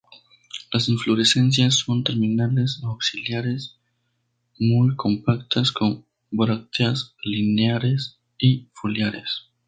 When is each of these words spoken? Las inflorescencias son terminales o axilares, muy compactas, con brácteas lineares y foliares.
Las 0.73 0.89
inflorescencias 0.89 1.75
son 1.75 2.03
terminales 2.03 2.79
o 2.81 2.89
axilares, 2.89 3.77
muy 4.59 4.95
compactas, 4.95 5.71
con 5.71 6.07
brácteas 6.31 7.13
lineares 7.23 8.17
y 8.39 8.71
foliares. 8.73 9.51